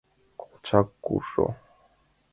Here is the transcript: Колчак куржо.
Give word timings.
Колчак 0.39 0.87
куржо. 1.05 1.47